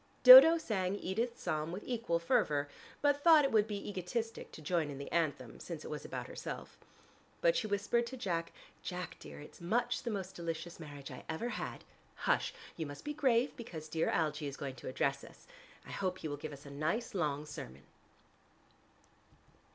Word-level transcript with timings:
Dodo 0.23 0.57
sang 0.57 0.95
Edith's 0.95 1.39
psalm 1.43 1.71
with 1.71 1.83
equal 1.85 2.17
fervor, 2.17 2.67
but 3.03 3.21
thought 3.23 3.45
it 3.45 3.51
would 3.51 3.67
be 3.67 3.87
egoistic 3.87 4.51
to 4.51 4.59
join 4.59 4.89
in 4.89 4.97
the 4.97 5.11
anthem, 5.11 5.59
since 5.59 5.85
it 5.85 5.91
was 5.91 6.03
about 6.03 6.25
herself. 6.25 6.75
But 7.39 7.55
she 7.55 7.67
whispered 7.67 8.07
to 8.07 8.17
Jack, 8.17 8.51
"Jack, 8.81 9.17
dear, 9.19 9.39
it's 9.39 9.61
much 9.61 10.01
the 10.01 10.09
most 10.09 10.33
delicious 10.33 10.79
marriage 10.79 11.11
I 11.11 11.23
ever 11.29 11.49
had. 11.49 11.83
Hush, 12.15 12.51
you 12.75 12.87
must 12.87 13.05
be 13.05 13.13
grave 13.13 13.55
because 13.55 13.87
dear 13.87 14.09
Algie 14.09 14.47
is 14.47 14.57
going 14.57 14.73
to 14.77 14.87
address 14.87 15.23
us. 15.23 15.45
I 15.85 15.91
hope 15.91 16.17
he 16.17 16.27
will 16.27 16.35
give 16.37 16.51
us 16.51 16.65
a 16.65 16.71
nice 16.71 17.13
long 17.13 17.45
sermon." 17.45 17.83